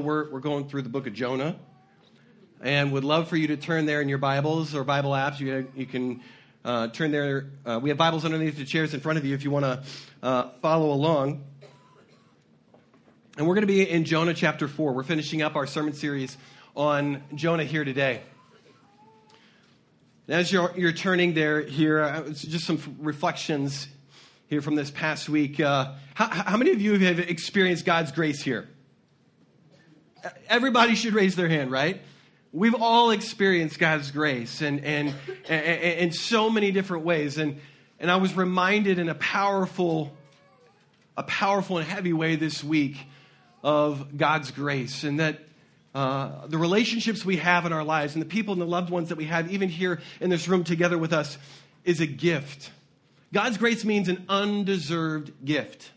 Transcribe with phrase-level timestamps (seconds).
[0.00, 1.56] we're, we're going through the book of Jonah
[2.60, 5.40] and would love for you to turn there in your Bibles or Bible apps.
[5.40, 6.22] You, you can
[6.64, 7.50] uh, turn there.
[7.64, 9.82] Uh, we have Bibles underneath the chairs in front of you if you want to
[10.22, 11.44] uh, follow along.
[13.36, 14.92] And we're going to be in Jonah chapter 4.
[14.92, 16.36] We're finishing up our sermon series
[16.76, 18.22] on Jonah here today.
[20.28, 23.88] As you're, you're turning there here, uh, just some reflections
[24.46, 25.60] here from this past week.
[25.60, 28.68] Uh, how, how many of you have experienced God's grace here?
[30.48, 32.00] Everybody should raise their hand, right?
[32.52, 35.14] We've all experienced God's grace and, and,
[35.48, 37.38] in so many different ways.
[37.38, 37.60] And,
[37.98, 40.12] and I was reminded in a powerful,
[41.16, 42.96] a powerful and heavy way this week
[43.62, 45.38] of God's grace and that
[45.94, 49.08] uh, the relationships we have in our lives and the people and the loved ones
[49.08, 51.36] that we have, even here in this room together with us,
[51.84, 52.70] is a gift.
[53.32, 55.90] God's grace means an undeserved gift.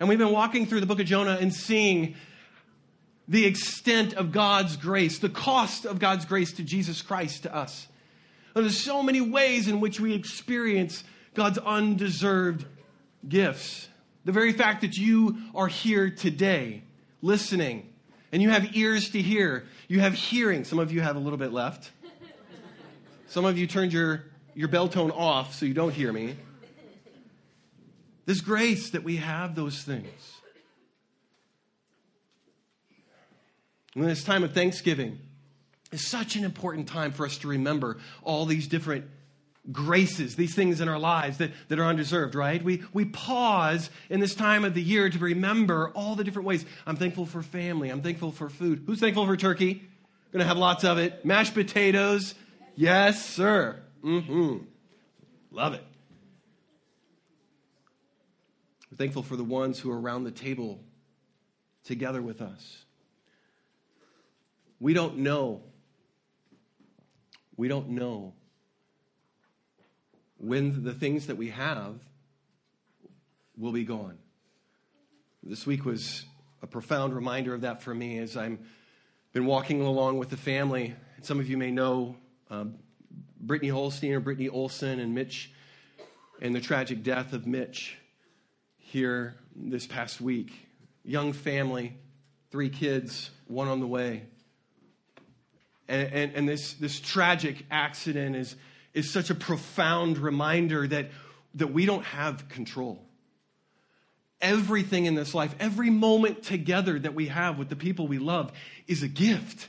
[0.00, 2.14] And we've been walking through the book of Jonah and seeing
[3.28, 7.86] the extent of God's grace, the cost of God's grace to Jesus Christ to us.
[8.54, 12.64] There's so many ways in which we experience God's undeserved
[13.28, 13.88] gifts.
[14.24, 16.82] The very fact that you are here today,
[17.22, 17.92] listening,
[18.32, 20.64] and you have ears to hear, you have hearing.
[20.64, 21.90] Some of you have a little bit left.
[23.28, 26.34] Some of you turned your, your Beltone off so you don't hear me.
[28.24, 30.37] This grace that we have those things.
[33.98, 35.18] And this time of Thanksgiving
[35.90, 39.06] is such an important time for us to remember all these different
[39.72, 42.62] graces, these things in our lives that, that are undeserved, right?
[42.62, 46.64] We, we pause in this time of the year to remember all the different ways.
[46.86, 47.88] I'm thankful for family.
[47.88, 48.84] I'm thankful for food.
[48.86, 49.82] Who's thankful for turkey?
[50.32, 51.24] Gonna have lots of it.
[51.24, 52.36] Mashed potatoes.
[52.76, 53.80] Yes, sir.
[54.04, 54.58] Mm-hmm.
[55.50, 55.84] Love it.
[58.92, 60.78] We're thankful for the ones who are around the table
[61.82, 62.84] together with us.
[64.80, 65.62] We don't know.
[67.56, 68.34] We don't know
[70.38, 71.96] when the things that we have
[73.56, 74.18] will be gone.
[75.42, 76.24] This week was
[76.62, 78.60] a profound reminder of that for me as I'm
[79.32, 80.94] been walking along with the family.
[81.22, 82.16] Some of you may know
[82.50, 82.76] um,
[83.40, 85.52] Brittany Holstein or Brittany Olson and Mitch
[86.40, 87.98] and the tragic death of Mitch
[88.78, 90.52] here this past week.
[91.04, 91.96] Young family,
[92.50, 94.24] three kids, one on the way.
[95.88, 98.56] And, and, and this, this tragic accident is,
[98.94, 101.10] is such a profound reminder that,
[101.54, 103.02] that we don't have control.
[104.40, 108.52] Everything in this life, every moment together that we have with the people we love
[108.86, 109.68] is a gift.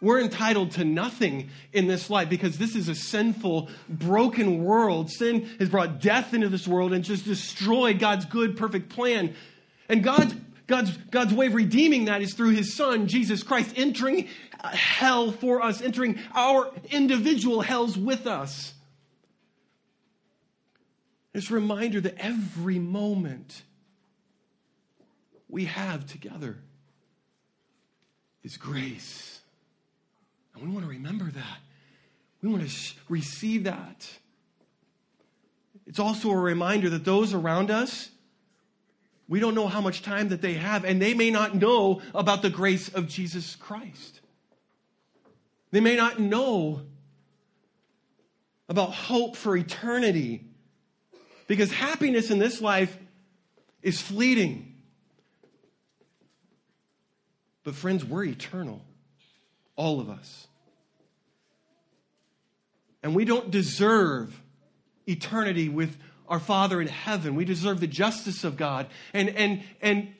[0.00, 5.10] We're entitled to nothing in this life because this is a sinful, broken world.
[5.10, 9.34] Sin has brought death into this world and just destroyed God's good, perfect plan.
[9.88, 10.34] And God's
[10.68, 14.28] God's, God's way of redeeming that is through his son, Jesus Christ, entering
[14.60, 18.74] uh, hell for us, entering our individual hells with us.
[21.34, 23.62] It's a reminder that every moment
[25.48, 26.58] we have together
[28.42, 29.40] is grace.
[30.54, 31.58] And we want to remember that.
[32.42, 34.06] We want to receive that.
[35.86, 38.10] It's also a reminder that those around us,
[39.28, 42.40] we don't know how much time that they have, and they may not know about
[42.40, 44.20] the grace of Jesus Christ.
[45.70, 46.80] They may not know
[48.68, 50.44] about hope for eternity
[51.46, 52.96] because happiness in this life
[53.82, 54.74] is fleeting.
[57.64, 58.82] But, friends, we're eternal,
[59.76, 60.46] all of us.
[63.02, 64.40] And we don't deserve
[65.06, 65.96] eternity with
[66.28, 67.34] our Father in heaven.
[67.34, 68.86] We deserve the justice of God.
[69.12, 70.14] And, and, and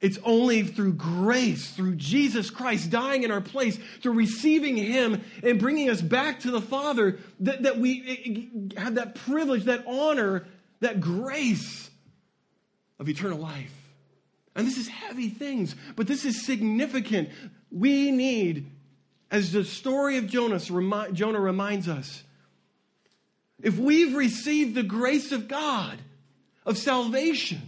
[0.00, 5.58] it's only through grace, through Jesus Christ dying in our place, through receiving Him and
[5.58, 10.46] bringing us back to the Father, that, that we have that privilege, that honor,
[10.80, 11.90] that grace
[12.98, 13.72] of eternal life.
[14.54, 17.30] And this is heavy things, but this is significant.
[17.70, 18.70] We need,
[19.30, 20.70] as the story of Jonas,
[21.12, 22.22] Jonah reminds us,
[23.64, 25.98] if we've received the grace of God,
[26.66, 27.62] of salvation,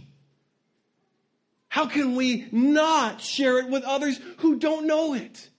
[1.67, 5.49] how can we not share it with others who don't know it?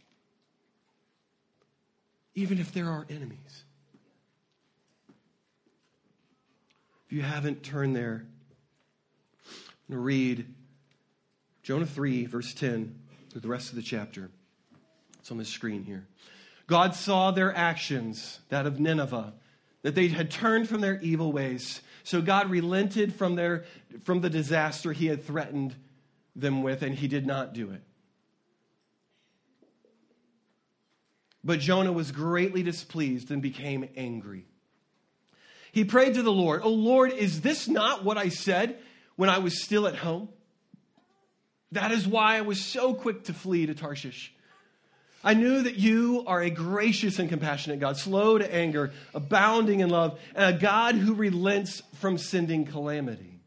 [2.37, 3.65] Even if they're our enemies.
[7.07, 8.25] If you haven't turned there,
[9.45, 10.55] I'm going to read
[11.65, 12.97] Jonah 3, verse 10,
[13.31, 14.31] through the rest of the chapter.
[15.19, 16.07] It's on the screen here.
[16.69, 19.33] God saw their actions, that of Nineveh
[19.89, 21.81] that they had turned from their evil ways.
[22.05, 23.65] So God relented from, their,
[24.05, 25.75] from the disaster he had threatened
[26.37, 27.81] them with, and he did not do it.
[31.43, 34.45] But Jonah was greatly displeased and became angry.
[35.73, 38.79] He prayed to the Lord, Oh Lord, is this not what I said
[39.17, 40.29] when I was still at home?
[41.73, 44.35] That is why I was so quick to flee to Tarshish.
[45.23, 49.91] I knew that you are a gracious and compassionate God, slow to anger, abounding in
[49.91, 53.41] love, and a God who relents from sending calamity.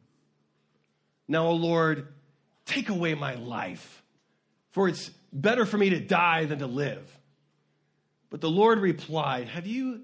[1.28, 2.08] Now, O Lord,
[2.66, 4.04] take away my life,
[4.72, 7.18] for it's better for me to die than to live.
[8.30, 10.02] But the Lord replied, Have you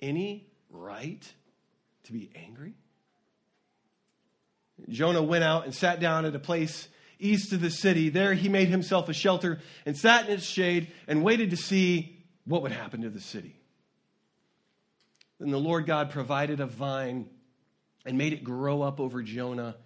[0.00, 1.22] any right
[2.04, 2.74] to be angry?
[4.88, 8.08] Jonah went out and sat down at a place east of the city.
[8.08, 12.18] There he made himself a shelter and sat in its shade and waited to see
[12.44, 13.56] what would happen to the city.
[15.38, 17.28] Then the Lord God provided a vine
[18.04, 19.76] and made it grow up over Jonah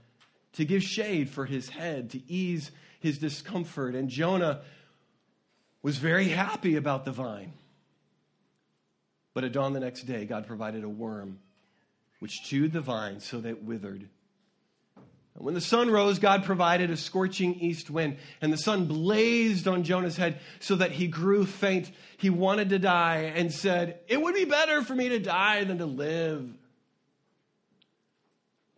[0.55, 2.71] to give shade for his head, to ease
[3.01, 3.95] his discomfort.
[3.95, 4.63] And Jonah
[5.83, 7.53] was very happy about the vine.
[9.35, 11.39] But at dawn the next day, God provided a worm
[12.21, 14.09] which chewed the vine so that it withered.
[15.35, 19.83] When the sun rose, God provided a scorching east wind, and the sun blazed on
[19.83, 21.91] Jonah's head so that he grew faint.
[22.19, 25.79] He wanted to die and said, It would be better for me to die than
[25.79, 26.49] to live.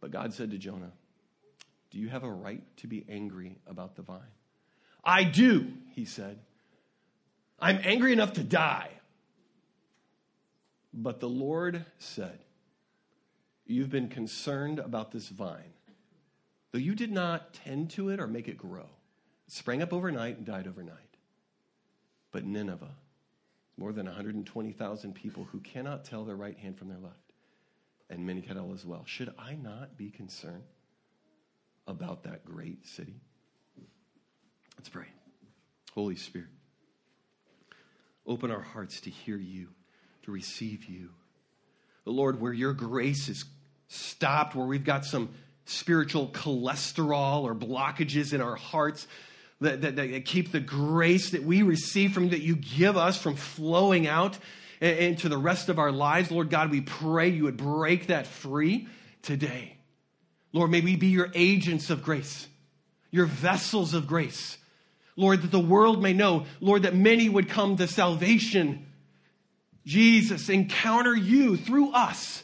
[0.01, 0.93] But God said to Jonah,
[1.91, 4.21] Do you have a right to be angry about the vine?
[5.03, 6.39] I do, he said.
[7.59, 8.91] I'm angry enough to die.
[10.93, 12.39] But the Lord said,
[13.67, 15.74] You've been concerned about this vine
[16.75, 18.89] though you did not tend to it or make it grow.
[19.47, 20.99] It sprang up overnight and died overnight.
[22.33, 22.97] But Nineveh,
[23.77, 27.33] more than 120,000 people who cannot tell their right hand from their left,
[28.11, 29.05] and many cattle as well.
[29.07, 30.65] Should I not be concerned
[31.87, 33.21] about that great city?
[34.77, 35.07] Let's pray.
[35.95, 36.49] Holy Spirit,
[38.27, 39.69] open our hearts to hear you,
[40.25, 41.11] to receive you.
[42.03, 43.45] The Lord, where your grace is
[43.87, 45.29] stopped, where we've got some
[45.65, 49.07] spiritual cholesterol or blockages in our hearts
[49.61, 53.37] that, that, that, keep the grace that we receive from that you give us from
[53.37, 54.39] flowing out
[54.81, 56.31] into the rest of our lives.
[56.31, 58.89] Lord God, we pray you would break that free
[59.23, 59.77] today.
[60.53, 62.47] Lord, may we be your agents of grace,
[63.11, 64.59] your vessels of grace.
[65.17, 68.87] Lord, that the world may know, Lord, that many would come to salvation.
[69.87, 72.43] Jesus, encounter you through us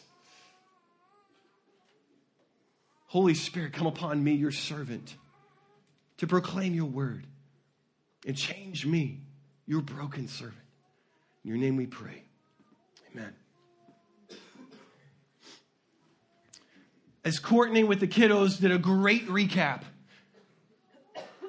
[3.10, 5.16] Holy Spirit, come upon me, your servant,
[6.18, 7.26] to proclaim your word
[8.24, 9.18] and change me,
[9.66, 10.54] your broken servant.
[11.42, 12.22] In your name we pray.
[13.10, 13.34] Amen.
[17.24, 19.82] As Courtney with the kiddos did a great recap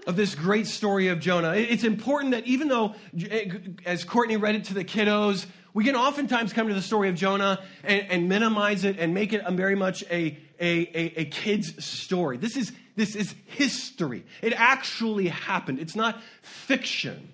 [0.07, 2.95] of this great story of Jonah, it's important that even though,
[3.29, 3.51] eh,
[3.85, 7.15] as Courtney read it to the kiddos, we can oftentimes come to the story of
[7.15, 11.83] Jonah and, and minimize it and make it very much a, a, a, a kid's
[11.83, 12.37] story.
[12.37, 14.23] This is, this is history.
[14.41, 15.79] It actually happened.
[15.79, 17.33] It's not fiction,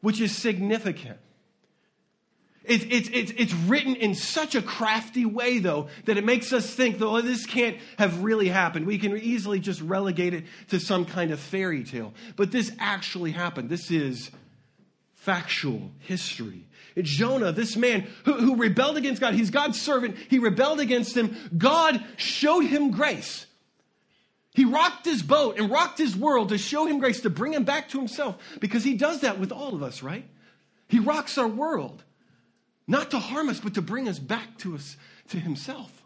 [0.00, 1.18] which is significant.
[2.64, 6.74] It's, it's, it's, it's written in such a crafty way, though, that it makes us
[6.74, 8.86] think, though, this can't have really happened.
[8.86, 12.14] We can easily just relegate it to some kind of fairy tale.
[12.36, 13.68] But this actually happened.
[13.68, 14.30] This is
[15.24, 16.66] factual history.
[16.94, 19.34] It's Jonah, this man who, who rebelled against God.
[19.34, 20.16] He's God's servant.
[20.28, 21.34] He rebelled against him.
[21.56, 23.46] God showed him grace.
[24.52, 27.64] He rocked his boat and rocked his world to show him grace, to bring him
[27.64, 30.28] back to himself, because he does that with all of us, right?
[30.86, 32.04] He rocks our world,
[32.86, 34.96] not to harm us, but to bring us back to us,
[35.30, 36.03] to himself.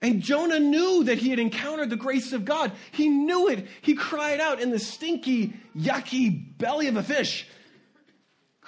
[0.00, 2.72] And Jonah knew that he had encountered the grace of God.
[2.92, 3.66] He knew it.
[3.82, 7.46] He cried out in the stinky, yucky belly of a fish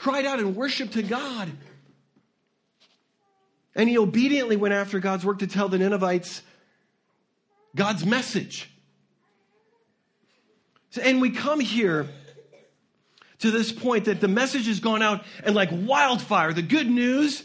[0.01, 1.51] cried out and worshiped to God.
[3.75, 6.43] And he obediently went after God's work to tell the Ninevites
[7.77, 8.69] God's message.
[11.01, 12.09] And we come here
[13.41, 17.45] to this point that the message has gone out and like wildfire, the good news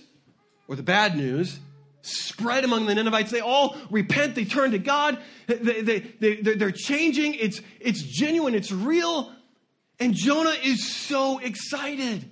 [0.68, 1.60] or the bad news
[2.06, 3.32] spread among the Ninevites.
[3.32, 7.34] They all repent, they turn to God, they, they, they, they're changing.
[7.36, 9.32] It's, it's genuine, it's real.
[10.00, 12.30] And Jonah is so excited.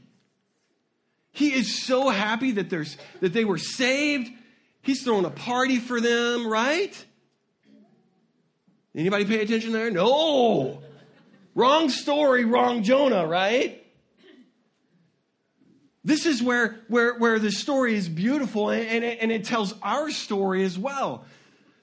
[1.32, 4.30] He is so happy that, there's, that they were saved.
[4.82, 7.06] He's throwing a party for them, right?
[8.96, 9.90] Anybody pay attention there?
[9.90, 10.82] No.
[11.56, 13.83] Wrong story, wrong Jonah, right?
[16.04, 19.74] This is where, where, where the story is beautiful and, and, it, and it tells
[19.82, 21.26] our story as well.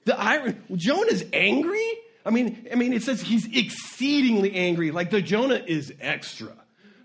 [0.05, 4.91] The Jonah's angry I mean, I mean, it says he's exceedingly angry.
[4.91, 6.53] Like the Jonah is extra.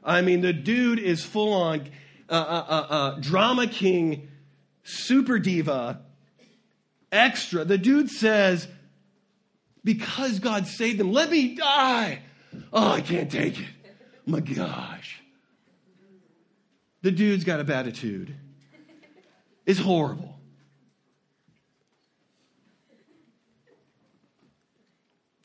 [0.04, 1.88] I mean, the dude is full on
[2.28, 4.28] uh, uh, uh, uh drama king,
[4.84, 6.00] super diva,
[7.10, 7.64] extra.
[7.64, 8.68] The dude says,
[9.82, 12.20] because God saved them, let me die.
[12.72, 13.66] Oh, I can't take it.
[14.26, 15.22] My gosh.
[17.06, 18.34] The dude's got a bad attitude.
[19.64, 20.40] It's horrible.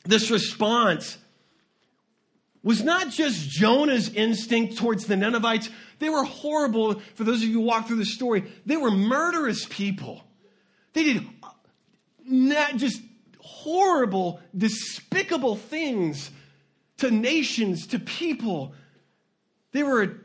[0.04, 1.18] This response
[2.64, 5.70] was not just Jonah's instinct towards the Ninevites.
[6.00, 6.98] They were horrible.
[7.14, 10.24] For those of you who walk through the story, they were murderous people.
[10.94, 11.24] They did
[12.24, 13.00] not just
[13.38, 16.28] horrible, despicable things
[16.96, 18.74] to nations, to people.
[19.70, 20.22] They were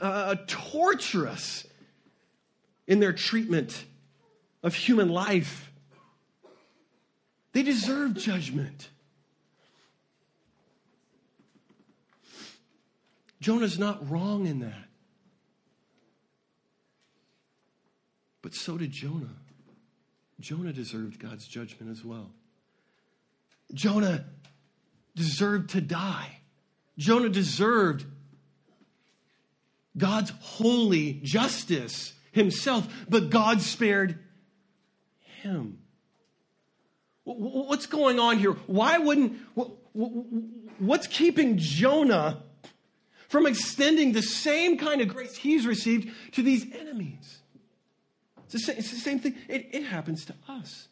[0.00, 1.66] uh, torturous
[2.86, 3.84] in their treatment
[4.62, 5.70] of human life.
[7.52, 8.88] They deserve judgment.
[13.40, 14.88] Jonah's not wrong in that.
[18.42, 19.36] But so did Jonah.
[20.40, 22.30] Jonah deserved God's judgment as well.
[23.74, 24.24] Jonah
[25.14, 26.38] deserved to die.
[26.98, 28.06] Jonah deserved
[29.96, 34.18] God's holy justice himself, but God spared
[35.42, 35.78] him.
[37.24, 38.52] What's going on here?
[38.66, 39.38] Why wouldn't,
[40.78, 42.42] what's keeping Jonah
[43.28, 47.38] from extending the same kind of grace he's received to these enemies?
[48.52, 49.36] It's the same, thing.
[49.48, 50.88] It happens to us.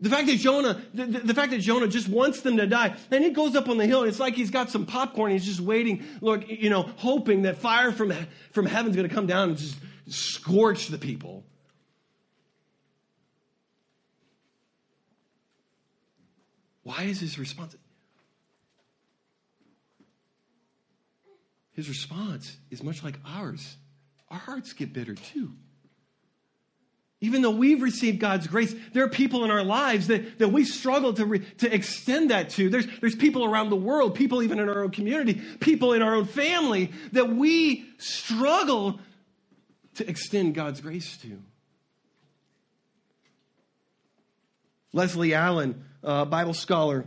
[0.00, 3.22] The fact that Jonah, the, the, fact that Jonah just wants them to die, then
[3.22, 5.30] he goes up on the hill and it's like he's got some popcorn.
[5.30, 8.12] He's just waiting, look, you know, hoping that fire from,
[8.50, 9.76] from heaven's going to come down and just
[10.08, 11.44] scorch the people.
[16.82, 17.76] Why is his response?
[21.72, 23.76] His response is much like ours.
[24.28, 25.52] Our hearts get bitter too.
[27.20, 30.64] Even though we've received God's grace, there are people in our lives that, that we
[30.64, 32.68] struggle to, re, to extend that to.
[32.68, 36.14] There's, there's people around the world, people even in our own community, people in our
[36.14, 39.00] own family that we struggle
[39.94, 41.40] to extend God's grace to.
[44.92, 47.06] Leslie Allen, a Bible scholar,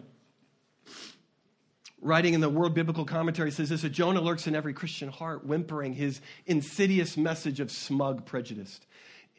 [2.01, 5.45] writing in the Word Biblical Commentary, says this: a Jonah lurks in every Christian heart,
[5.45, 8.79] whimpering his insidious message of smug prejudice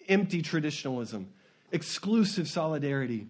[0.08, 1.32] empty traditionalism,
[1.70, 3.26] exclusive solidarity.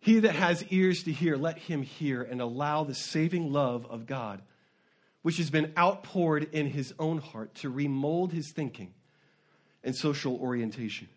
[0.00, 4.06] He that has ears to hear, let him hear and allow the saving love of
[4.06, 4.42] God,
[5.22, 8.92] which has been outpoured in his own heart, to remold his thinking
[9.82, 11.08] and social orientation.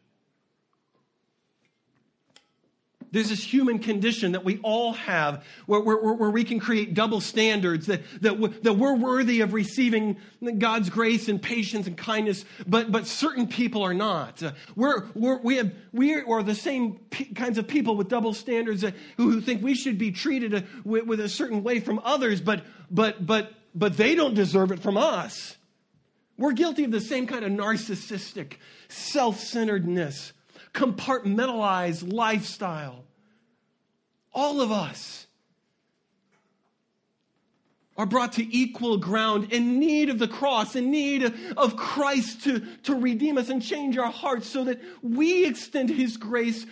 [3.11, 7.21] There's this human condition that we all have where, where, where we can create double
[7.21, 10.17] standards, that, that, that we're worthy of receiving
[10.57, 14.43] God's grace and patience and kindness, but, but certain people are not.
[14.75, 16.99] We're, we're, we, have, we are the same
[17.35, 18.83] kinds of people with double standards
[19.17, 22.41] who, who think we should be treated uh, with, with a certain way from others,
[22.41, 25.55] but, but, but, but they don't deserve it from us.
[26.37, 28.53] We're guilty of the same kind of narcissistic
[28.89, 30.33] self centeredness
[30.77, 33.03] compartmentalized lifestyle.
[34.31, 35.25] All of us
[37.97, 42.59] are brought to equal ground in need of the cross, in need of Christ to,
[42.83, 46.67] to redeem us and change our hearts so that we extend His grace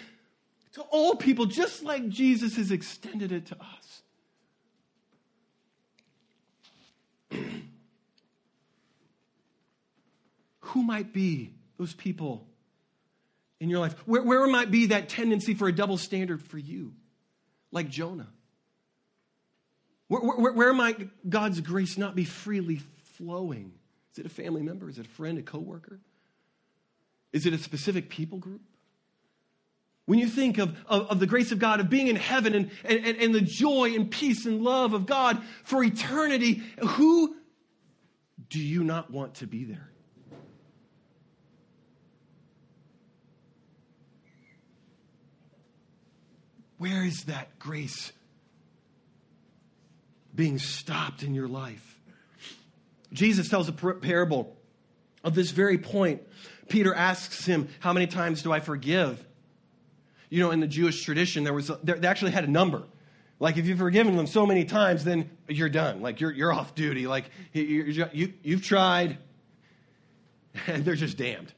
[0.73, 4.03] to all people, just like Jesus has extended it to us.
[10.59, 12.45] Who might be those people
[13.65, 13.95] in your life?
[14.05, 16.93] Where, where might be that tendency for a double standard for you,
[17.71, 18.29] like Jonah?
[20.07, 22.81] Where, where, where might God's grace not be freely
[23.17, 23.73] flowing?
[24.13, 24.87] Is it a family member?
[24.87, 25.99] Is it a friend, a coworker?
[27.33, 28.61] Is it a specific people group?
[30.05, 32.71] When you think of, of, of, the grace of God, of being in heaven and,
[32.83, 37.35] and, and the joy and peace and love of God for eternity, who
[38.49, 39.89] do you not want to be there?
[46.77, 48.11] Where is that grace
[50.33, 51.99] being stopped in your life?
[53.13, 54.55] Jesus tells a parable
[55.23, 56.21] of this very point.
[56.67, 59.25] Peter asks him, How many times do I forgive?
[60.29, 62.83] You know, in the Jewish tradition, there was a, they actually had a number.
[63.39, 66.01] Like, if you've forgiven them so many times, then you're done.
[66.01, 67.05] Like, you're, you're off duty.
[67.05, 69.17] Like, you, you, you've tried,
[70.67, 71.53] and they're just damned.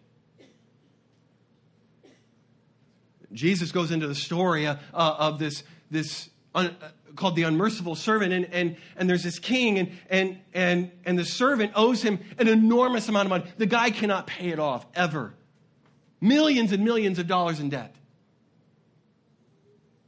[3.34, 7.96] Jesus goes into the story uh, uh, of this, this un, uh, called the unmerciful
[7.96, 12.19] servant, and, and, and there's this king, and, and, and, and the servant owes him
[12.38, 13.46] an enormous amount of money.
[13.57, 15.34] The guy cannot pay it off, ever.
[16.22, 17.96] Millions and millions of dollars in debt.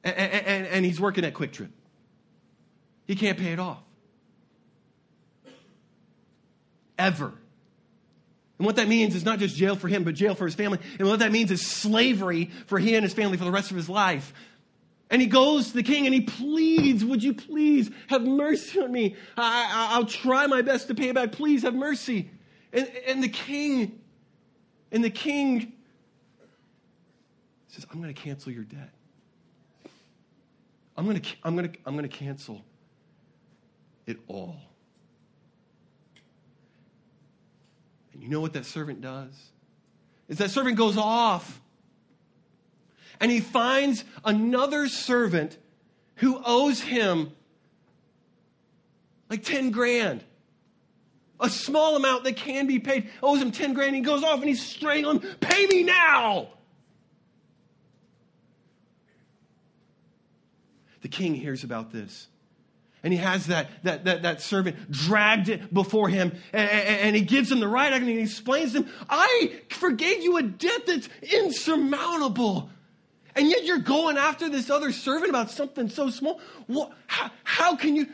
[0.03, 1.71] And, and, and he's working at Kwik Trip.
[3.05, 3.81] He can't pay it off.
[6.97, 7.33] Ever.
[8.59, 10.79] And what that means is not just jail for him, but jail for his family.
[10.99, 13.77] And what that means is slavery for he and his family for the rest of
[13.77, 14.33] his life.
[15.09, 18.91] And he goes to the king and he pleads, Would you please have mercy on
[18.91, 19.15] me?
[19.37, 21.31] I, will try my best to pay back.
[21.31, 22.29] Please have mercy.
[22.73, 24.01] And, and the king,
[24.91, 25.73] and the king
[27.69, 28.91] says, I'm going to cancel your debt.
[30.97, 32.61] I'm going to, I'm going to, I'm going to cancel
[34.05, 34.57] it all.
[38.13, 39.33] And you know what that servant does?
[40.27, 41.59] Is that servant goes off
[43.19, 45.57] and he finds another servant
[46.15, 47.31] who owes him
[49.29, 50.23] like 10 grand.
[51.39, 53.09] A small amount that can be paid.
[53.23, 53.95] Owes him 10 grand.
[53.95, 56.49] He goes off and he's strangling, pay me now.
[61.01, 62.27] The king hears about this.
[63.03, 67.21] And he has that, that, that, that servant dragged it before him, and, and, he
[67.21, 71.07] gives him the right and he explains to him, I forgave you a debt that's
[71.21, 72.69] insurmountable.
[73.35, 76.41] And yet you're going after this other servant about something so small.
[76.67, 78.07] What, how, how can you,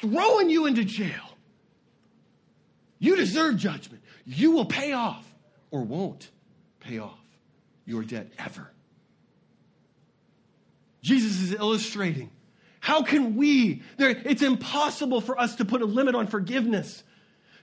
[0.00, 1.36] throwing you into jail?
[2.98, 4.02] You deserve judgment.
[4.24, 5.24] You will pay off
[5.70, 6.30] or won't
[6.80, 7.20] pay off
[7.84, 8.72] your debt ever.
[11.02, 12.30] Jesus is illustrating
[12.86, 13.82] how can we?
[13.98, 17.02] It's impossible for us to put a limit on forgiveness,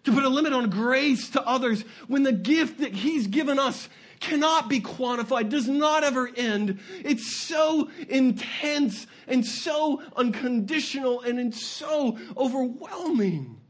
[0.04, 3.88] to put a limit on grace to others when the gift that He's given us
[4.20, 6.82] cannot be quantified, does not ever end.
[7.06, 13.62] It's so intense and so unconditional and it's so overwhelming.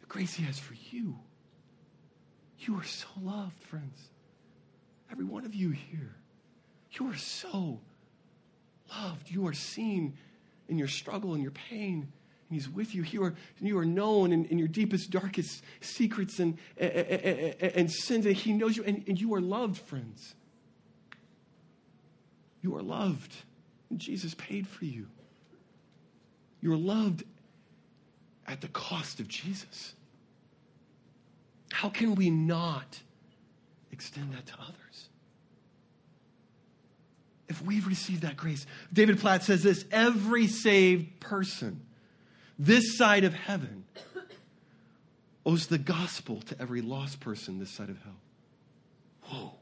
[0.00, 1.18] The grace He has for you.
[2.60, 4.08] You are so loved, friends.
[5.12, 6.16] Every one of you here.
[6.92, 7.80] You are so
[8.90, 9.30] loved.
[9.30, 10.16] You are seen
[10.68, 12.12] in your struggle and your pain.
[12.48, 13.02] And he's with you.
[13.02, 17.90] You are, you are known in, in your deepest, darkest secrets and, and, and, and
[17.90, 18.26] sins.
[18.26, 18.84] And he knows you.
[18.84, 20.34] And, and you are loved, friends.
[22.62, 23.34] You are loved.
[23.90, 25.06] And Jesus paid for you.
[26.60, 27.24] You are loved
[28.46, 29.94] at the cost of Jesus.
[31.70, 33.00] How can we not
[33.92, 35.08] extend that to others?
[37.48, 38.66] If we've received that grace.
[38.92, 41.82] David Platt says this every saved person
[42.58, 43.84] this side of heaven
[45.46, 48.20] owes the gospel to every lost person this side of hell.
[49.22, 49.52] Whoa.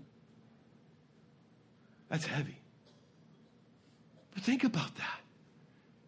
[2.09, 2.57] That's heavy.
[4.35, 5.21] But think about that.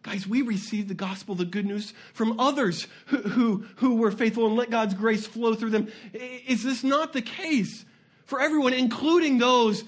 [0.01, 4.47] Guys, we received the gospel, the good news from others who, who, who were faithful
[4.47, 5.89] and let God's grace flow through them.
[6.13, 7.85] Is this not the case
[8.25, 9.83] for everyone, including those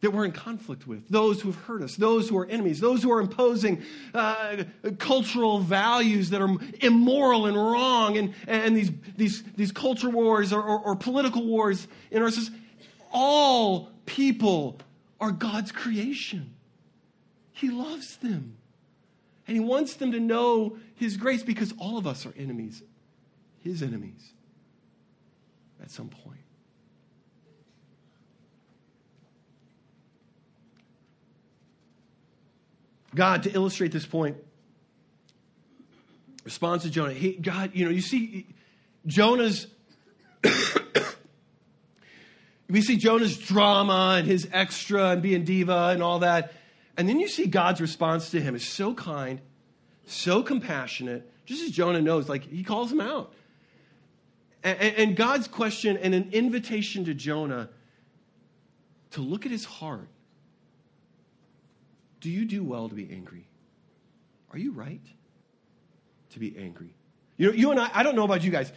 [0.00, 3.02] that we're in conflict with, those who have hurt us, those who are enemies, those
[3.02, 3.82] who are imposing
[4.14, 4.64] uh,
[4.98, 10.62] cultural values that are immoral and wrong, and, and these, these, these culture wars or,
[10.62, 12.58] or, or political wars in our society.
[13.12, 14.78] All people
[15.20, 16.54] are God's creation.
[17.52, 18.56] He loves them.
[19.46, 22.82] And He wants them to know His grace because all of us are enemies,
[23.58, 24.32] His enemies,
[25.82, 26.38] at some point.
[33.14, 34.36] God, to illustrate this point,
[36.44, 37.12] responds to Jonah.
[37.12, 38.46] He, God, you know, you see
[39.06, 39.66] Jonah's.
[42.68, 46.52] we see Jonah's drama and his extra and being diva and all that.
[46.96, 49.40] And then you see God's response to him is so kind,
[50.06, 53.32] so compassionate, just as Jonah knows, like he calls him out.
[54.62, 57.70] And, and God's question and an invitation to Jonah
[59.12, 60.08] to look at his heart
[62.20, 63.48] do you do well to be angry?
[64.52, 65.04] Are you right
[66.30, 66.94] to be angry?
[67.36, 68.72] You know, you and I, I don't know about you guys.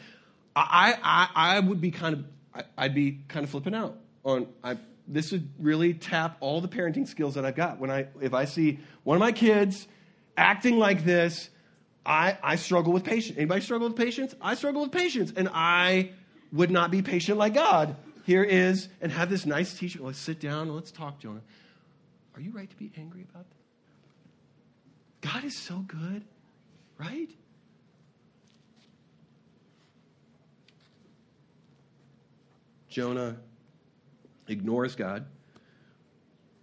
[0.55, 4.47] I, I, I would be kind of, I, would be kind of flipping out on,
[4.63, 4.77] I,
[5.07, 7.79] this would really tap all the parenting skills that I've got.
[7.79, 9.87] When I, if I see one of my kids
[10.37, 11.49] acting like this,
[12.05, 13.37] I, I struggle with patience.
[13.37, 14.35] Anybody struggle with patience?
[14.41, 15.33] I struggle with patience.
[15.35, 16.11] And I
[16.51, 17.95] would not be patient like God.
[18.25, 19.99] Here is, and have this nice teacher.
[20.01, 20.73] Let's sit down.
[20.73, 21.41] Let's talk, Jonah.
[22.35, 25.29] Are you right to be angry about that?
[25.29, 26.23] God is so good,
[26.97, 27.29] right?
[32.89, 33.37] Jonah
[34.47, 35.25] ignores God,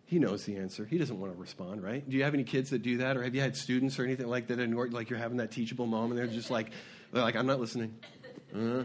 [0.06, 0.84] He knows the answer.
[0.84, 2.08] He doesn't want to respond, right?
[2.08, 4.28] Do you have any kids that do that, or have you had students or anything
[4.28, 4.60] like that?
[4.60, 6.70] In, like you're having that teachable moment, they're just like,
[7.12, 7.96] they're like, I'm not listening.
[8.54, 8.84] Uh,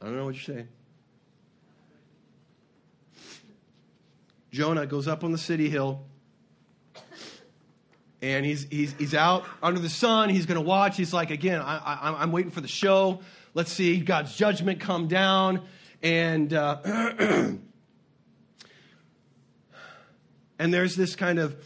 [0.00, 0.68] I don't know what you're saying.
[4.52, 6.04] Jonah goes up on the city hill,
[8.20, 10.28] and he's he's he's out under the sun.
[10.28, 10.96] He's going to watch.
[10.96, 13.20] He's like, again, I, I, I'm waiting for the show.
[13.54, 15.62] Let's see God's judgment come down,
[16.02, 16.52] and.
[16.52, 17.52] Uh,
[20.58, 21.56] and there's this kind of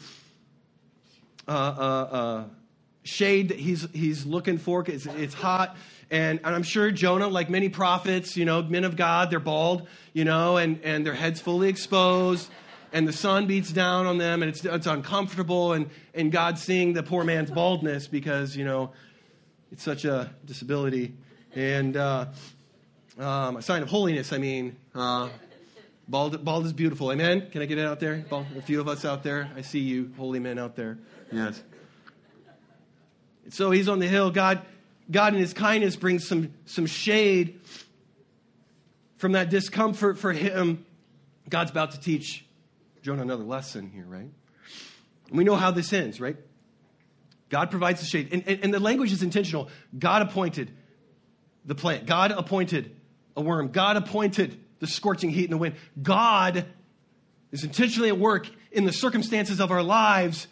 [1.48, 2.44] uh, uh, uh,
[3.04, 4.84] shade that he's, he's looking for.
[4.86, 5.76] It's, it's hot.
[6.10, 9.88] And, and, I'm sure Jonah, like many prophets, you know, men of God, they're bald,
[10.12, 12.50] you know, and, and their heads fully exposed.
[12.92, 15.72] And the sun beats down on them, and it's, it's uncomfortable.
[15.72, 18.92] And, and God's seeing the poor man's baldness because, you know,
[19.70, 21.14] it's such a disability.
[21.54, 22.26] And uh,
[23.18, 24.76] um, a sign of holiness, I mean.
[24.94, 25.28] Uh,
[26.08, 27.12] Bald, bald is beautiful.
[27.12, 27.48] Amen?
[27.50, 28.24] Can I get it out there?
[28.28, 29.48] Bald, a few of us out there.
[29.56, 30.98] I see you, holy men out there.
[31.30, 31.62] Yes.
[33.50, 34.30] So he's on the hill.
[34.30, 34.60] God,
[35.10, 37.60] God in his kindness brings some, some shade
[39.16, 40.84] from that discomfort for him.
[41.48, 42.44] God's about to teach
[43.02, 44.30] Jonah another lesson here, right?
[45.28, 46.36] And we know how this ends, right?
[47.48, 48.28] God provides the shade.
[48.32, 49.68] And, and, and the language is intentional.
[49.98, 50.70] God appointed
[51.64, 52.06] the plant.
[52.06, 52.94] God appointed
[53.36, 53.68] a worm.
[53.68, 55.74] God appointed the scorching heat and the wind.
[56.00, 56.64] God
[57.50, 60.46] is intentionally at work in the circumstances of our lives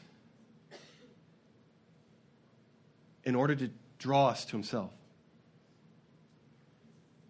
[3.25, 4.91] in order to draw us to himself.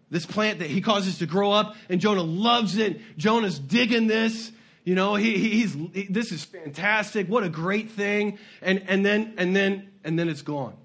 [0.09, 3.17] This plant that he causes to grow up, and Jonah loves it.
[3.17, 4.51] Jonah's digging this.
[4.83, 7.27] You know, he, he's he, this is fantastic.
[7.27, 8.39] What a great thing.
[8.61, 10.75] And and then and then and then it's gone.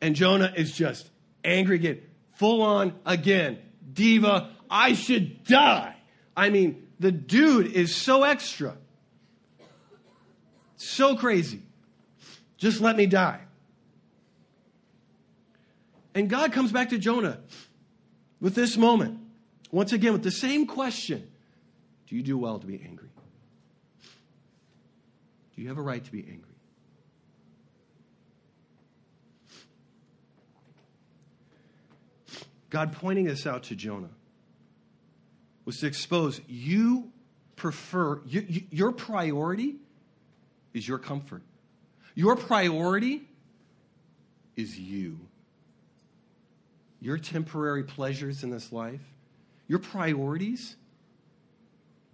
[0.00, 1.08] And Jonah is just
[1.44, 2.02] angry again,
[2.34, 3.58] full on again
[3.92, 4.50] diva.
[4.70, 5.94] I should die.
[6.36, 8.76] I mean, the dude is so extra.
[10.76, 11.62] So crazy.
[12.56, 13.40] Just let me die.
[16.14, 17.40] And God comes back to Jonah
[18.40, 19.18] with this moment,
[19.70, 21.31] once again, with the same question
[22.12, 23.08] Do you do well to be angry?
[25.56, 26.52] Do you have a right to be angry?
[32.68, 34.10] God pointing this out to Jonah
[35.64, 37.10] was to expose you
[37.56, 39.76] prefer, you, you, your priority
[40.74, 41.40] is your comfort.
[42.14, 43.22] Your priority
[44.54, 45.18] is you.
[47.00, 49.00] Your temporary pleasures in this life,
[49.66, 50.76] your priorities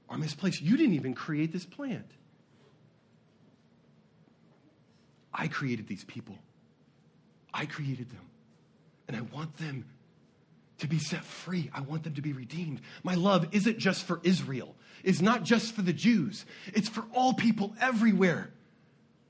[0.09, 0.63] are misplaced.
[0.63, 2.11] You didn't even create this plant.
[5.33, 6.37] I created these people.
[7.53, 8.27] I created them.
[9.07, 9.85] And I want them
[10.79, 11.71] to be set free.
[11.75, 12.81] I want them to be redeemed.
[13.03, 16.45] My love isn't just for Israel, it's not just for the Jews,
[16.75, 18.51] it's for all people everywhere.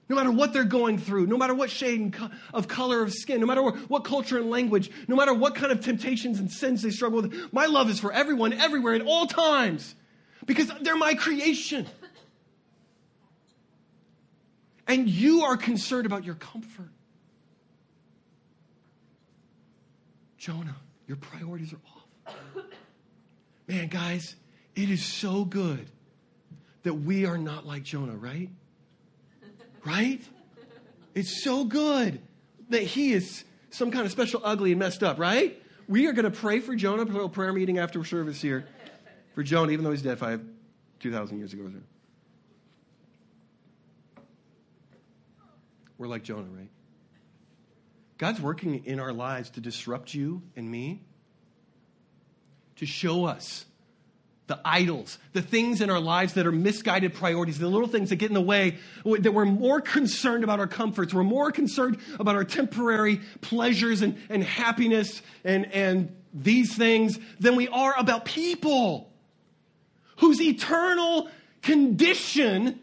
[0.08, 2.16] No matter what they're going through, no matter what shade
[2.54, 5.80] of color of skin, no matter what culture and language, no matter what kind of
[5.80, 9.94] temptations and sins they struggle with, my love is for everyone, everywhere, at all times,
[10.48, 11.86] because they're my creation.
[14.88, 16.88] And you are concerned about your comfort.
[20.38, 20.74] Jonah.
[21.06, 22.64] Your priorities are off.
[23.66, 24.34] Man, guys,
[24.74, 25.90] it is so good
[26.82, 28.48] that we are not like Jonah, right?
[29.84, 30.22] Right?
[31.14, 32.20] It's so good
[32.70, 35.62] that he is some kind of special ugly and messed up, right?
[35.86, 38.66] We are going to pray for Jonah, for a prayer meeting after service here
[39.38, 40.40] for Jonah, even though he's dead five,
[40.98, 41.70] 2,000 years ago.
[45.96, 46.68] We're like Jonah, right?
[48.18, 51.02] God's working in our lives to disrupt you and me,
[52.78, 53.64] to show us
[54.48, 58.16] the idols, the things in our lives that are misguided priorities, the little things that
[58.16, 62.34] get in the way, that we're more concerned about our comforts, we're more concerned about
[62.34, 69.08] our temporary pleasures and, and happiness and, and these things than we are about people
[70.18, 71.28] whose eternal
[71.62, 72.78] condition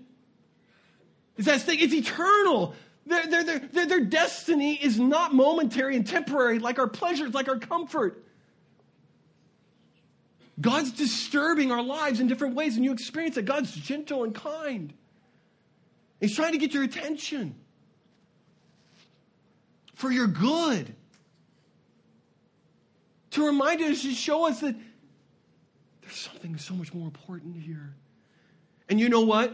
[1.38, 2.74] is that thing, it's eternal.
[3.06, 7.60] Their, their, their, their destiny is not momentary and temporary like our pleasures, like our
[7.60, 8.24] comfort.
[10.60, 14.94] God's disturbing our lives in different ways, and you experience that God's gentle and kind.
[16.22, 17.56] He's trying to get your attention
[19.96, 20.96] for your good.
[23.32, 24.76] To remind us, to show us that
[26.06, 27.94] there's something so much more important here.
[28.90, 29.54] And you know what?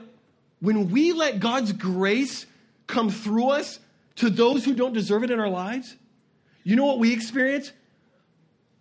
[0.60, 2.46] When we let God's grace
[2.88, 3.80] come through us
[4.18, 5.96] to those who don't deserve it in our lives,
[6.64, 7.72] you know what we experience?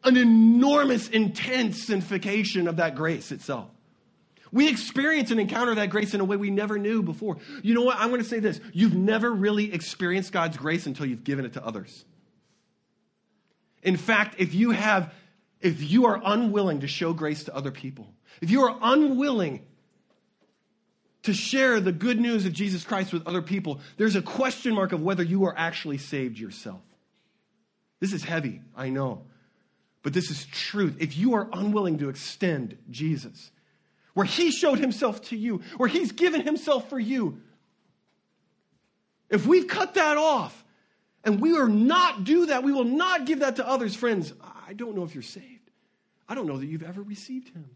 [0.04, 3.68] An enormous intensification of that grace itself.
[4.52, 7.36] We experience and encounter that grace in a way we never knew before.
[7.62, 7.98] You know what?
[7.98, 8.60] I'm going to say this.
[8.72, 12.04] You've never really experienced God's grace until you've given it to others.
[13.82, 15.14] In fact, if you have,
[15.60, 19.64] if you are unwilling to show grace to other people, if you are unwilling
[21.22, 24.92] to share the good news of Jesus Christ with other people, there's a question mark
[24.92, 26.80] of whether you are actually saved yourself.
[28.00, 29.22] This is heavy, I know.
[30.02, 30.96] But this is truth.
[30.98, 33.50] If you are unwilling to extend Jesus,
[34.14, 37.42] where he showed himself to you, where he's given himself for you,
[39.28, 40.64] if we've cut that off
[41.22, 44.32] and we will not do that, we will not give that to others, friends,
[44.70, 45.68] I don't know if you're saved.
[46.28, 47.68] I don't know that you've ever received him.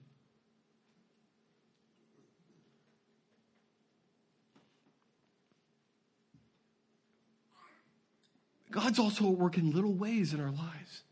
[8.70, 11.02] God's also at work in little ways in our lives.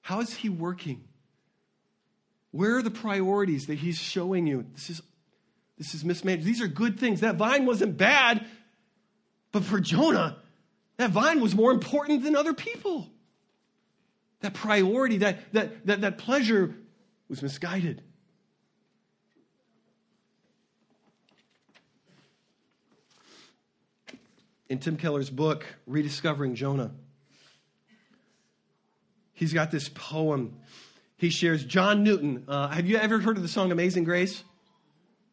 [0.00, 1.02] How is He working?
[2.52, 4.64] Where are the priorities that He's showing you?
[4.74, 5.02] This is,
[5.76, 6.44] this is mismanaged.
[6.44, 7.20] These are good things.
[7.20, 8.46] That vine wasn't bad,
[9.50, 10.36] but for Jonah,
[10.98, 13.08] that vine was more important than other people.
[14.42, 16.74] That priority, that, that, that, that pleasure
[17.28, 18.02] was misguided.
[24.72, 26.92] in Tim Keller's book, Rediscovering Jonah.
[29.34, 30.56] He's got this poem.
[31.18, 32.44] He shares John Newton.
[32.48, 34.42] Uh, have you ever heard of the song Amazing Grace?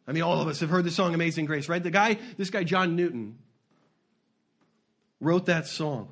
[0.06, 1.82] I mean, all of us have heard the song Amazing Grace, right?
[1.82, 3.38] The guy, this guy, John Newton,
[5.22, 6.10] wrote that song.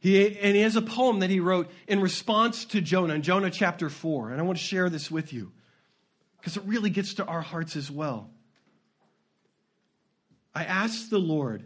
[0.00, 3.50] He, and he has a poem that he wrote in response to Jonah, in Jonah
[3.50, 4.30] chapter 4.
[4.30, 5.52] And I want to share this with you
[6.38, 8.30] because it really gets to our hearts as well.
[10.54, 11.64] I asked the Lord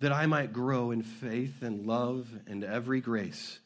[0.00, 3.58] that I might grow in faith and love and every grace,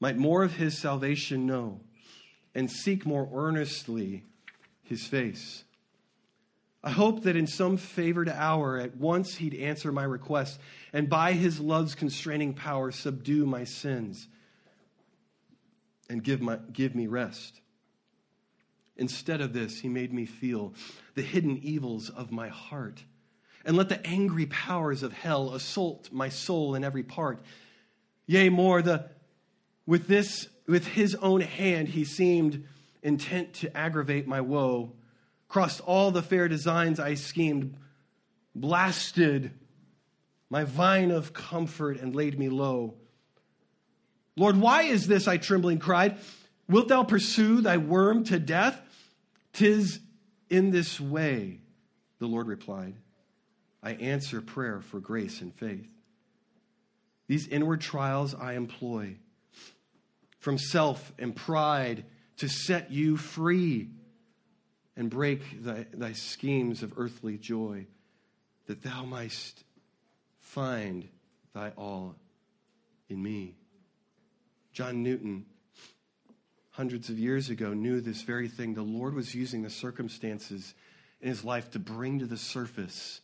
[0.00, 1.80] might more of his salvation know,
[2.54, 4.24] and seek more earnestly
[4.82, 5.64] his face.
[6.84, 10.58] I hope that in some favored hour at once he'd answer my request,
[10.92, 14.26] and by his love's constraining power subdue my sins
[16.10, 17.60] and give, my, give me rest.
[18.96, 20.74] Instead of this, he made me feel
[21.14, 23.04] the hidden evils of my heart
[23.64, 27.42] and let the angry powers of hell assault my soul in every part.
[28.26, 29.08] Yea, more, the,
[29.86, 32.64] with this, with his own hand, he seemed
[33.02, 34.92] intent to aggravate my woe,
[35.52, 37.76] crossed all the fair designs I schemed,
[38.54, 39.52] blasted
[40.48, 42.94] my vine of comfort and laid me low.
[44.34, 45.28] Lord, why is this?
[45.28, 46.16] I trembling cried.
[46.70, 48.80] Wilt thou pursue thy worm to death?
[49.52, 50.00] Tis
[50.48, 51.60] in this way,
[52.18, 52.94] the Lord replied.
[53.82, 55.92] I answer prayer for grace and faith.
[57.28, 59.16] These inward trials I employ
[60.38, 62.06] from self and pride
[62.38, 63.90] to set you free
[64.96, 67.86] and break thy, thy schemes of earthly joy,
[68.66, 69.64] that thou mightst
[70.38, 71.08] find
[71.54, 72.16] thy all
[73.08, 73.54] in me.
[74.72, 75.46] John Newton,
[76.70, 78.74] hundreds of years ago, knew this very thing.
[78.74, 80.74] The Lord was using the circumstances
[81.20, 83.20] in his life to bring to the surface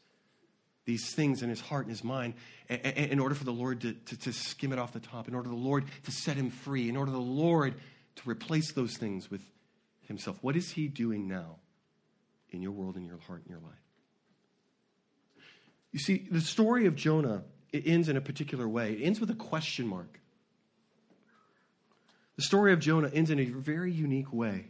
[0.85, 2.33] these things in his heart and his mind
[2.71, 5.49] in order for the Lord to, to, to, skim it off the top, in order
[5.49, 7.75] for the Lord to set him free, in order for the Lord
[8.17, 9.43] to replace those things with
[10.09, 10.39] himself.
[10.41, 11.57] What is he doing now
[12.51, 13.79] in your world, in your heart, in your life?
[15.93, 18.95] You see, the story of Jonah, it ends in a particular way.
[18.95, 20.19] It ends with a question mark.
[22.37, 24.67] The story of Jonah ends in a very unique way.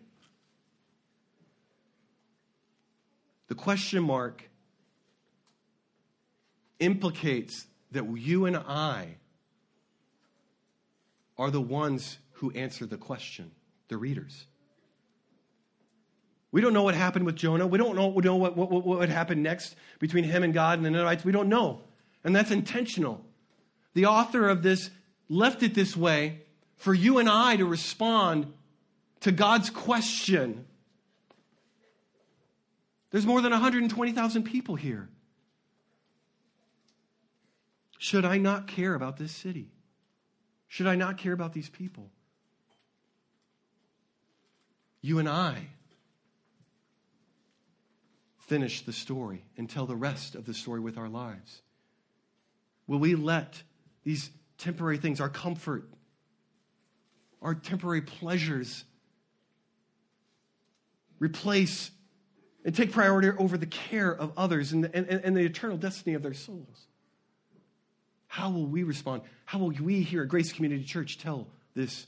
[3.46, 4.48] The question mark
[6.80, 9.16] implicates that you and I
[11.36, 13.52] are the ones who answer the question,
[13.88, 14.47] the readers.
[16.50, 17.66] We don't know what happened with Jonah.
[17.66, 20.86] We don't know, know what, what, what would happen next between him and God and
[20.86, 21.24] the Ninevites.
[21.24, 21.82] We don't know.
[22.24, 23.24] And that's intentional.
[23.94, 24.90] The author of this
[25.28, 26.42] left it this way
[26.76, 28.52] for you and I to respond
[29.20, 30.66] to God's question.
[33.10, 35.08] There's more than 120,000 people here.
[37.98, 39.70] Should I not care about this city?
[40.68, 42.10] Should I not care about these people?
[45.00, 45.68] You and I
[48.48, 51.62] finish the story and tell the rest of the story with our lives.
[52.86, 53.62] Will we let
[54.04, 55.84] these temporary things, our comfort,
[57.42, 58.84] our temporary pleasures,
[61.18, 61.90] replace
[62.64, 66.14] and take priority over the care of others and the, and, and the eternal destiny
[66.14, 66.86] of their souls?
[68.26, 69.22] How will we respond?
[69.44, 72.06] How will we here at Grace Community Church tell this,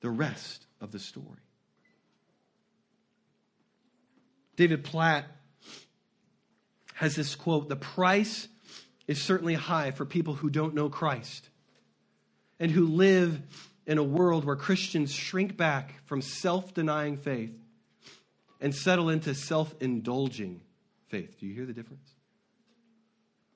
[0.00, 1.40] the rest of the story?
[4.56, 5.26] David Platt
[6.94, 8.48] has this quote The price
[9.06, 11.48] is certainly high for people who don't know Christ
[12.58, 13.40] and who live
[13.86, 17.52] in a world where Christians shrink back from self denying faith
[18.60, 20.62] and settle into self indulging
[21.08, 21.38] faith.
[21.38, 22.08] Do you hear the difference?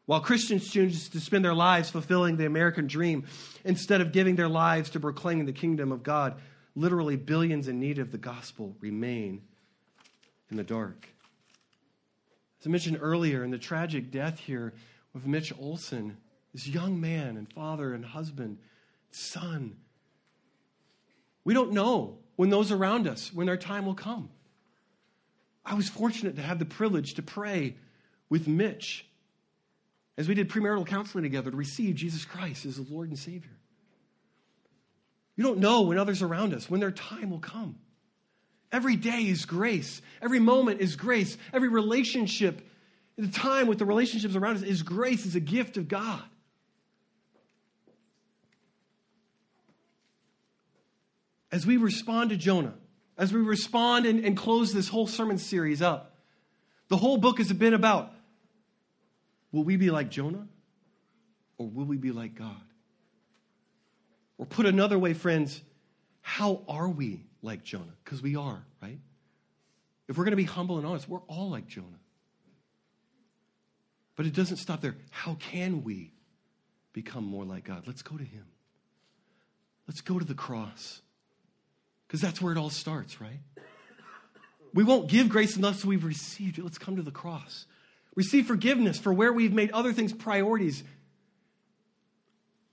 [0.05, 3.27] While Christians choose to spend their lives fulfilling the American dream
[3.65, 6.41] instead of giving their lives to proclaiming the kingdom of God,
[6.75, 9.43] literally billions in need of the gospel remain
[10.51, 11.09] in the dark.
[12.61, 14.75] As I mentioned earlier, in the tragic death here
[15.15, 16.17] of Mitch Olson,
[16.53, 18.59] this young man and father and husband,
[19.11, 19.77] son,
[21.45, 24.31] we don't know when those around us, when their time will come.
[25.65, 27.77] I was fortunate to have the privilege to pray
[28.29, 29.07] with Mitch
[30.17, 33.57] as we did premarital counseling together to receive Jesus Christ as the Lord and Savior.
[35.37, 37.77] You don't know when others around us, when their time will come.
[38.71, 40.03] Every day is grace.
[40.21, 41.37] Every moment is grace.
[41.53, 42.67] Every relationship,
[43.17, 46.23] the time with the relationships around us is grace, is a gift of God.
[51.51, 52.75] As we respond to Jonah,
[53.17, 56.17] as we respond and, and close this whole sermon series up,
[56.89, 58.13] the whole book has been about
[59.51, 60.47] Will we be like Jonah
[61.57, 62.61] or will we be like God?
[64.37, 65.63] Or put another way, friends,
[66.21, 67.95] how are we like Jonah?
[68.05, 68.99] Because we are, right?
[70.09, 71.87] If we're going to be humble and honest, we're all like Jonah.
[74.17, 74.97] But it doesn't stop there.
[75.11, 76.13] How can we
[76.93, 77.85] become more like God?
[77.87, 78.47] Let's go to Him.
[79.87, 81.01] Let's go to the cross.
[82.07, 83.41] Because that's where it all starts, right?
[84.75, 86.65] We won't give grace unless we've received it.
[86.65, 87.67] Let's come to the cross
[88.19, 90.83] receive forgiveness for where we've made other things priorities,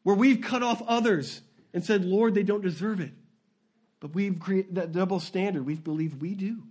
[0.02, 1.40] where we've cut off others
[1.72, 3.12] and said, Lord, they don't deserve it.
[4.00, 5.66] But we've created that double standard.
[5.66, 6.64] We believe we do.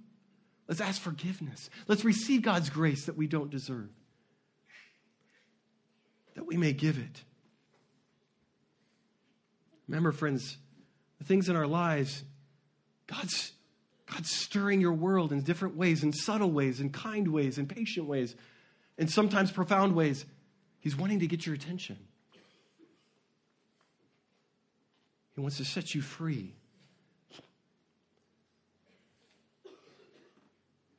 [0.68, 1.68] Let's ask forgiveness.
[1.88, 3.88] Let's receive God's grace that we don't deserve,
[6.34, 7.22] that we may give it.
[9.88, 10.56] Remember, friends,
[11.18, 12.24] the things in our lives,
[13.06, 13.52] God's,
[14.06, 18.06] God's stirring your world in different ways, in subtle ways, in kind ways, in patient
[18.06, 18.34] ways
[18.96, 20.24] in sometimes profound ways,
[20.80, 21.98] He's wanting to get your attention.
[25.34, 26.54] He wants to set you free.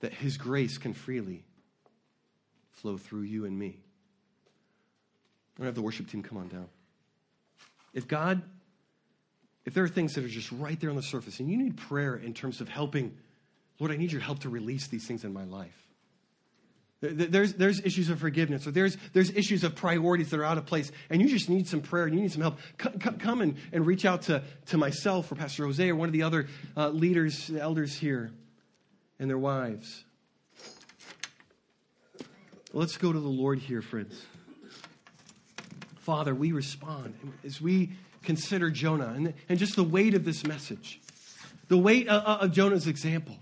[0.02, 1.44] That His grace can freely
[2.72, 3.80] flow through you and me.
[5.58, 6.68] I'm going to have the worship team come on down.
[7.94, 8.42] If God,
[9.64, 11.78] if there are things that are just right there on the surface and you need
[11.78, 13.18] prayer in terms of helping,
[13.80, 15.82] Lord, I need your help to release these things in my life.
[17.02, 20.66] There's, there's issues of forgiveness, or there's, there's issues of priorities that are out of
[20.66, 22.58] place, and you just need some prayer and you need some help.
[22.82, 26.14] C- come and, and reach out to, to myself or Pastor Jose or one of
[26.14, 28.32] the other uh, leaders, elders here,
[29.20, 30.04] and their wives.
[32.74, 34.22] Let's go to the Lord here, friends.
[36.00, 41.00] Father, we respond as we consider Jonah and, and just the weight of this message,
[41.68, 43.38] the weight of, of Jonah's example.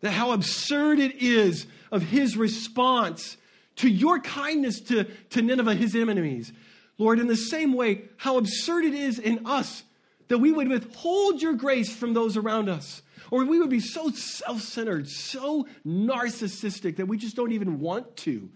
[0.00, 3.36] That how absurd it is of his response
[3.76, 6.52] to your kindness to, to Nineveh, his enemies.
[6.98, 9.82] Lord, in the same way, how absurd it is in us
[10.28, 13.02] that we would withhold your grace from those around us.
[13.30, 18.16] Or we would be so self centered, so narcissistic that we just don't even want
[18.18, 18.50] to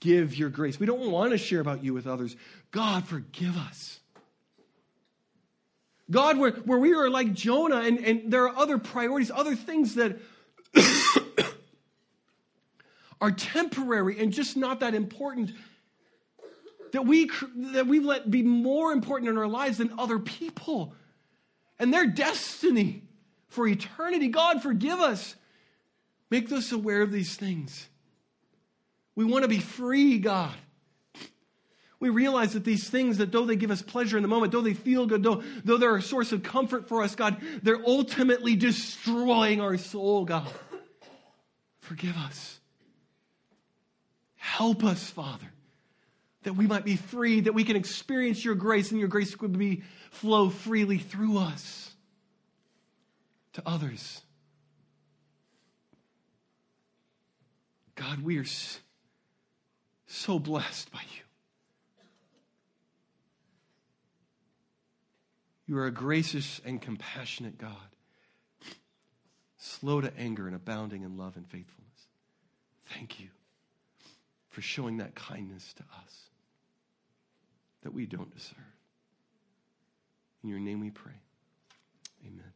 [0.00, 0.78] give your grace.
[0.78, 2.36] We don't want to share about you with others.
[2.70, 4.00] God, forgive us.
[6.10, 9.94] God, where, where we are like Jonah and, and there are other priorities, other things
[9.94, 10.20] that
[13.20, 15.52] are temporary and just not that important,
[16.94, 20.94] that, we, that we've let be more important in our lives than other people
[21.78, 23.02] and their destiny
[23.48, 24.28] for eternity.
[24.28, 25.34] God, forgive us.
[26.30, 27.88] Make us aware of these things.
[29.16, 30.54] We want to be free, God.
[31.98, 34.60] We realize that these things, that though they give us pleasure in the moment, though
[34.60, 38.54] they feel good, though, though they're a source of comfort for us, God, they're ultimately
[38.54, 40.48] destroying our soul, God.
[41.80, 42.60] Forgive us.
[44.36, 45.53] Help us, Father,
[46.44, 49.58] that we might be free, that we can experience your grace, and your grace would
[49.58, 51.92] be flow freely through us
[53.54, 54.20] to others.
[57.94, 58.44] God, we are
[60.06, 61.22] so blessed by you.
[65.66, 67.72] You are a gracious and compassionate God,
[69.56, 71.84] slow to anger and abounding in love and faithfulness.
[72.86, 73.28] Thank you
[74.50, 76.23] for showing that kindness to us
[77.84, 78.58] that we don't deserve.
[80.42, 81.12] In your name we pray.
[82.26, 82.53] Amen.